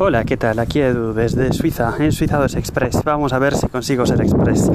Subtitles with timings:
[0.00, 0.60] Hola, ¿qué tal?
[0.60, 3.02] Aquí Edu desde Suiza, en Suiza 2 Express.
[3.02, 4.70] Vamos a ver si consigo ser Express.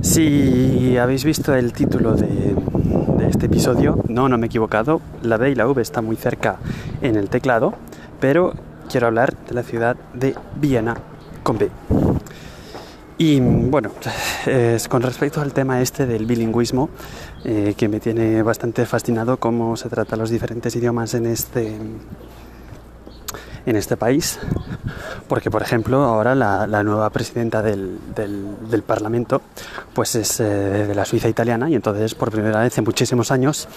[0.00, 2.56] Si habéis visto el título de,
[3.28, 5.00] este episodio, no, no me he equivocado.
[5.22, 6.56] La B y la V está muy cerca
[7.00, 7.74] en el teclado,
[8.18, 8.54] pero
[8.90, 10.96] quiero hablar de la ciudad de Viena
[11.44, 11.70] con B.
[13.18, 13.92] Y bueno,
[14.88, 16.90] con respecto al tema este del bilingüismo,
[17.44, 21.78] eh, que me tiene bastante fascinado cómo se trata los diferentes idiomas en este,
[23.66, 24.38] en este país,
[25.28, 29.42] porque por ejemplo ahora la, la nueva presidenta del, del, del, Parlamento
[29.94, 33.68] pues es eh, de la Suiza italiana y entonces por primera vez en muchísimos años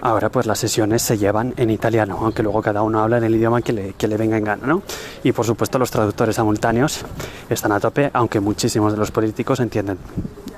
[0.00, 3.34] ahora pues las sesiones se llevan en italiano, aunque luego cada uno habla en el
[3.34, 4.82] idioma que le, que le venga en gana, ¿no?
[5.24, 7.04] Y por supuesto los traductores simultáneos
[7.48, 9.98] están a tope, aunque muchísimos de los políticos entienden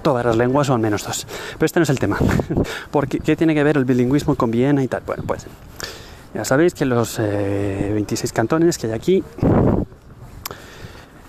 [0.03, 1.27] todas las lenguas o al menos dos.
[1.55, 2.19] Pero este no es el tema.
[2.91, 5.03] porque ¿Qué tiene que ver el bilingüismo con Viena y tal?
[5.07, 5.47] Bueno, pues
[6.35, 9.25] ya sabéis que los eh, 26 cantones que hay aquí,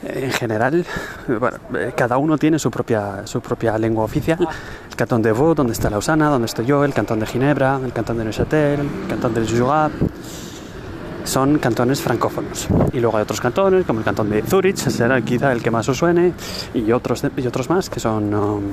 [0.05, 0.85] en general,
[1.27, 4.47] bueno, eh, cada uno tiene su propia, su propia lengua oficial.
[4.89, 7.93] El cantón de Vaud, donde está Lausana, donde estoy yo, el cantón de Ginebra, el
[7.93, 9.89] cantón de Neuchâtel, el cantón del Jura,
[11.23, 12.67] son cantones francófonos.
[12.91, 15.87] Y luego hay otros cantones, como el cantón de Zurich, será quizá el que más
[15.87, 16.33] os suene,
[16.73, 18.33] y otros, y otros más que son...
[18.33, 18.63] Um,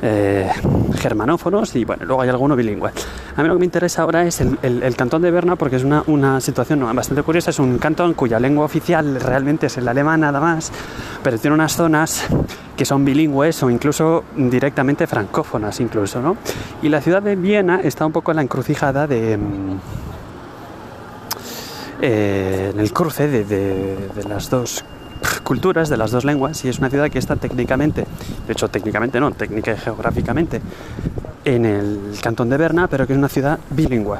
[0.00, 0.48] eh,
[0.96, 2.90] germanófonos y bueno, luego hay alguno bilingüe.
[3.36, 6.04] A mí lo que me interesa ahora es el, cantón de Berna porque es una,
[6.06, 7.50] una, situación bastante curiosa.
[7.50, 10.70] Es un cantón cuya lengua oficial realmente es el alemán nada más,
[11.22, 12.24] pero tiene unas zonas
[12.76, 16.36] que son bilingües o incluso directamente francófonas incluso, ¿no?
[16.80, 19.38] Y la ciudad de Viena está un poco en la encrucijada de...
[22.00, 24.84] Eh, en el cruce de las dos
[25.42, 28.04] culturas de las dos lenguas y es una ciudad que está técnicamente,
[28.48, 30.60] de hecho técnicamente no, técnica y geográficamente,
[31.44, 34.18] en el cantón de Berna, pero que es una ciudad bilingüe.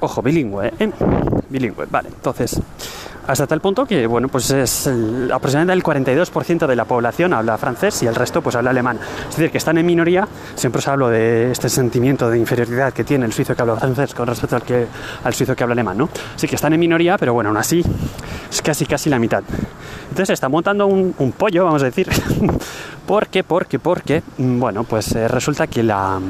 [0.00, 0.90] Ojo, bilingüe, ¿eh?
[1.50, 2.08] Bilingüe, vale.
[2.08, 2.58] Entonces,
[3.26, 8.06] hasta tal punto que, bueno, pues aproximadamente el 42% de la población habla francés y
[8.06, 8.98] el resto pues habla alemán.
[9.28, 10.28] Es decir, que están en minoría.
[10.54, 14.14] Siempre os hablo de este sentimiento de inferioridad que tiene el suizo que habla francés
[14.14, 14.86] con respecto al, que,
[15.24, 16.08] al suizo que habla alemán, ¿no?
[16.34, 17.82] Así que están en minoría, pero bueno, aún así
[18.50, 19.42] es casi casi la mitad.
[20.08, 22.08] Entonces está montando un, pollo, vamos a decir.
[23.06, 23.42] ¿Por qué?
[23.44, 26.20] Porque, porque, bueno, pues eh, resulta que la,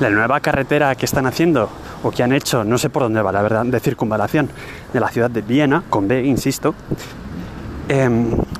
[0.00, 1.68] la nueva carretera que están haciendo
[2.04, 4.48] o que han hecho, no sé por dónde va, la verdad, de circunvalación
[4.92, 6.74] de la ciudad de Viena, con B, insisto.
[7.88, 8.08] Eh,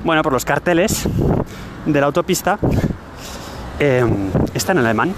[0.03, 1.07] bueno, por los carteles
[1.85, 2.59] de la autopista
[3.79, 4.05] eh,
[4.55, 5.15] está en alemán.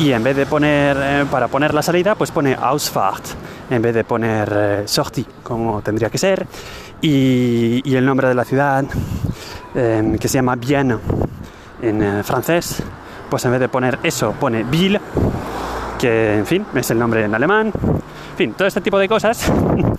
[0.00, 3.24] Y en vez de poner, eh, para poner la salida, pues pone Ausfahrt,
[3.70, 6.44] en vez de poner eh, Sortie, como tendría que ser.
[7.00, 8.84] Y, y el nombre de la ciudad,
[9.76, 10.96] eh, que se llama Vienne
[11.80, 12.82] en francés,
[13.30, 15.00] pues en vez de poner eso, pone Ville
[15.98, 19.50] que en fin, es el nombre en alemán, en fin, todo este tipo de cosas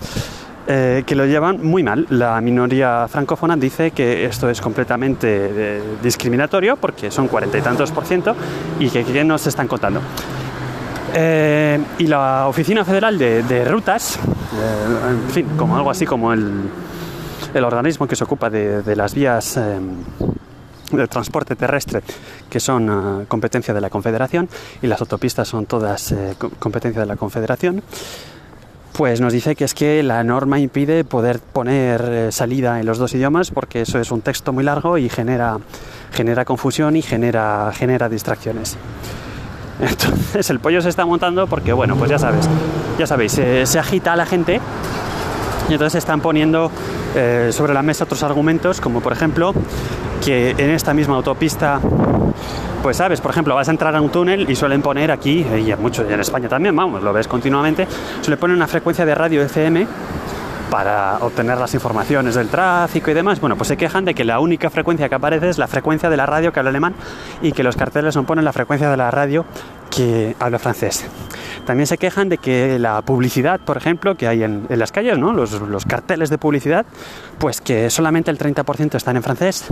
[0.66, 2.06] eh, que lo llevan muy mal.
[2.10, 7.92] La minoría francófona dice que esto es completamente eh, discriminatorio porque son cuarenta y tantos
[7.92, 8.36] por ciento
[8.78, 10.00] y que qué nos están contando.
[11.14, 14.18] Eh, y la Oficina Federal de, Rutas,
[15.08, 16.68] en fin, como algo así como el,
[17.54, 19.58] el organismo que se ocupa de las vías
[20.92, 22.02] del transporte terrestre
[22.48, 24.48] que son uh, competencia de la Confederación
[24.82, 27.82] y las autopistas son todas eh, competencia de la Confederación
[28.96, 32.96] pues nos dice que es que la norma impide poder poner eh, salida en los
[32.96, 35.58] dos idiomas porque eso es un texto muy largo y genera,
[36.12, 38.78] genera confusión y genera, genera distracciones.
[39.80, 42.48] Entonces el pollo se está montando porque, bueno, pues ya sabes,
[42.98, 44.62] ya sabéis, eh, se agita la gente
[45.68, 46.70] y entonces están poniendo
[47.16, 49.54] eh, sobre la mesa otros argumentos, como por ejemplo
[50.24, 51.80] que en esta misma autopista,
[52.82, 55.74] pues sabes, por ejemplo, vas a entrar a un túnel y suelen poner aquí, y
[55.80, 57.88] mucho en España también, vamos, lo ves continuamente,
[58.20, 59.86] suele poner una frecuencia de radio FM
[60.70, 64.40] para obtener las informaciones del tráfico y demás, bueno, pues se quejan de que la
[64.40, 66.94] única frecuencia que aparece es la frecuencia de la radio que habla alemán
[67.40, 69.46] y que los carteles no ponen la frecuencia de la radio
[69.90, 71.06] que habla francés.
[71.66, 75.18] También se quejan de que la publicidad, por ejemplo, que hay en, en las calles,
[75.18, 75.32] ¿no?
[75.32, 76.86] los, los, carteles de publicidad,
[77.38, 79.66] pues que solamente el 30% están en francés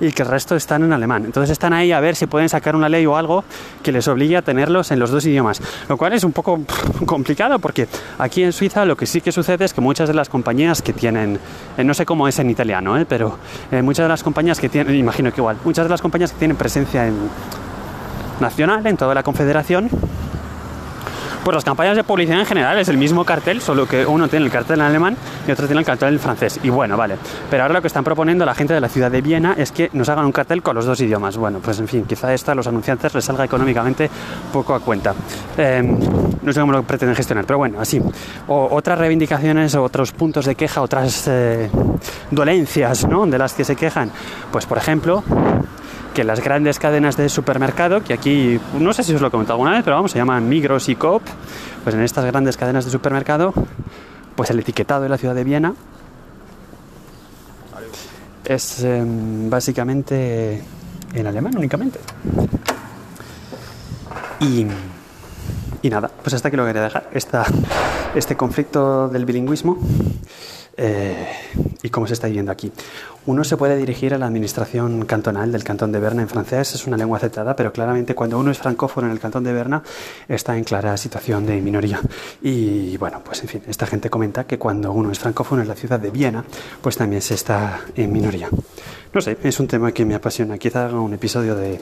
[0.00, 1.24] y que el resto están en alemán.
[1.24, 3.44] Entonces están ahí a ver si pueden sacar una ley o algo
[3.82, 5.60] que les obligue a tenerlos en los dos idiomas.
[5.88, 6.60] Lo cual es un poco
[7.06, 7.88] complicado porque
[8.18, 10.92] aquí en Suiza lo que sí que sucede es que muchas de las compañías que
[10.92, 11.40] tienen,
[11.76, 13.06] eh, no sé cómo es en italiano, ¿eh?
[13.08, 13.38] pero
[13.72, 16.38] eh, muchas de las compañías que tienen, imagino que igual, muchas de las compañías que
[16.38, 17.16] tienen presencia en
[18.40, 19.88] nacional, en toda la confederación,
[21.44, 24.46] pues las campañas de publicidad en general es el mismo cartel, solo que uno tiene
[24.46, 26.58] el cartel en alemán y otro tiene el cartel en francés.
[26.62, 27.16] Y bueno, vale.
[27.50, 29.90] Pero ahora lo que están proponiendo la gente de la ciudad de Viena es que
[29.92, 31.36] nos hagan un cartel con los dos idiomas.
[31.36, 34.08] Bueno, pues en fin, quizá esto a los anunciantes les salga económicamente
[34.52, 35.14] poco a cuenta.
[35.58, 35.82] Eh,
[36.42, 38.00] No sé cómo lo pretenden gestionar, pero bueno, así.
[38.48, 41.70] O, otras reivindicaciones, otros puntos de queja, otras eh,
[42.30, 43.26] dolencias ¿no?
[43.26, 44.10] de las que se quejan.
[44.50, 45.22] Pues por ejemplo,
[46.14, 49.54] que las grandes cadenas de supermercado, que aquí, no sé si os lo he comentado
[49.54, 51.22] alguna vez, pero vamos, se llaman Migros y Coop,
[51.82, 53.52] pues en estas grandes cadenas de supermercado,
[54.36, 55.74] pues el etiquetado de la ciudad de Viena
[58.44, 60.62] es em, básicamente
[61.14, 61.98] en alemán únicamente.
[64.40, 64.66] Y,
[65.82, 67.10] y, nada, pues hasta aquí lo quería dejar.
[67.12, 67.44] Esta,
[68.14, 69.78] este conflicto del bilingüismo
[70.76, 71.28] eh,
[71.82, 72.70] y cómo se está viviendo aquí.
[73.26, 76.86] Uno se puede dirigir a la administración cantonal del cantón de Berna en francés, es
[76.86, 79.82] una lengua aceptada, pero claramente cuando uno es francófono en el cantón de Berna
[80.28, 82.00] está en clara situación de minoría.
[82.42, 85.74] Y bueno, pues en fin, esta gente comenta que cuando uno es francófono en la
[85.74, 86.44] ciudad de Viena,
[86.82, 88.50] pues también se está en minoría.
[89.14, 90.58] No sé, es un tema que me apasiona.
[90.58, 91.80] Quizá haga un episodio de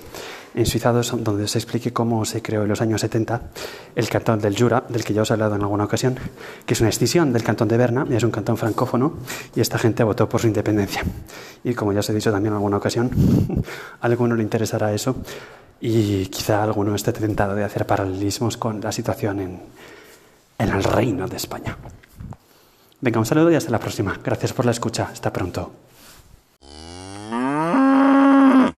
[0.55, 3.41] en Suizados, donde se explique cómo se creó en los años 70
[3.97, 6.15] el cantón del Jura, del que ya os he hablado en alguna ocasión,
[6.67, 9.15] que es una extinción del cantón de Berna, es un cantón francófono,
[9.57, 11.03] y esta gente votó por su independencia.
[11.65, 13.11] Y como ya os he dicho también en alguna ocasión,
[14.03, 15.17] a alguno le interesará eso,
[15.81, 19.61] y quizá alguno esté tentado de hacer paralelismos con la situación en,
[20.59, 21.79] en el reino de España.
[23.01, 24.21] Venga, un saludo y hasta la próxima.
[24.23, 25.09] Gracias por la escucha.
[25.11, 25.73] Hasta pronto.